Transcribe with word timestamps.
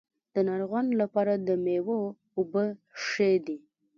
د 0.33 0.35
ناروغانو 0.47 0.93
لپاره 1.01 1.33
د 1.35 1.49
میوو 1.63 1.99
اوبه 2.37 2.63
ښې 3.05 3.31
دي. 3.45 3.57